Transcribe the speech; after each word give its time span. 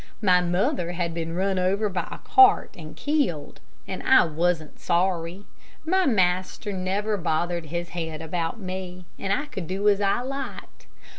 My 0.23 0.41
mother 0.41 0.93
had 0.93 1.13
been 1.13 1.35
run 1.35 1.59
over 1.59 1.87
by 1.87 2.07
a 2.09 2.17
cart 2.17 2.73
and 2.75 2.95
killed, 2.95 3.59
and 3.87 4.01
I 4.01 4.25
wasn't 4.25 4.79
sorry. 4.79 5.45
My 5.85 6.07
master 6.07 6.73
never 6.73 7.17
bothered 7.17 7.67
his 7.67 7.89
head 7.89 8.19
about 8.19 8.59
me, 8.59 9.05
and 9.19 9.31
I 9.31 9.45
could 9.45 9.67
do 9.67 9.87
as 9.87 10.01
I 10.01 10.21
liked. 10.21 10.87